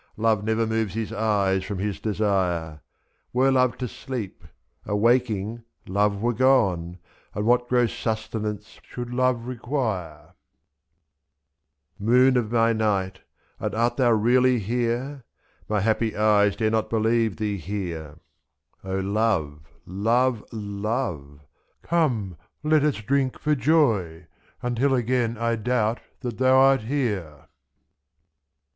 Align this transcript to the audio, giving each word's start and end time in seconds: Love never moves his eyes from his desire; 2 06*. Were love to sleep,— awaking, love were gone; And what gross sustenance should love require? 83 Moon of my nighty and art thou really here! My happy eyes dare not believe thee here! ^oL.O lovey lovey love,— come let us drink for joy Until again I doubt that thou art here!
Love 0.17 0.43
never 0.43 0.65
moves 0.65 0.95
his 0.95 1.13
eyes 1.13 1.63
from 1.63 1.77
his 1.77 1.99
desire; 1.99 2.77
2 3.33 3.33
06*. 3.33 3.33
Were 3.33 3.51
love 3.51 3.77
to 3.77 3.87
sleep,— 3.87 4.43
awaking, 4.87 5.63
love 5.85 6.23
were 6.23 6.33
gone; 6.33 6.97
And 7.35 7.45
what 7.45 7.69
gross 7.69 7.93
sustenance 7.93 8.79
should 8.81 9.13
love 9.13 9.45
require? 9.45 10.33
83 11.99 12.05
Moon 12.07 12.35
of 12.37 12.51
my 12.51 12.73
nighty 12.73 13.21
and 13.59 13.75
art 13.75 13.97
thou 13.97 14.09
really 14.13 14.57
here! 14.57 15.23
My 15.69 15.81
happy 15.81 16.15
eyes 16.15 16.55
dare 16.55 16.71
not 16.71 16.89
believe 16.89 17.37
thee 17.37 17.57
here! 17.59 18.17
^oL.O 18.83 18.99
lovey 19.01 19.59
lovey 19.85 20.43
love,— 20.51 21.41
come 21.83 22.37
let 22.63 22.83
us 22.83 22.95
drink 22.95 23.37
for 23.37 23.53
joy 23.53 24.25
Until 24.63 24.95
again 24.95 25.37
I 25.37 25.57
doubt 25.57 25.99
that 26.21 26.39
thou 26.39 26.55
art 26.55 26.81
here! 26.81 27.49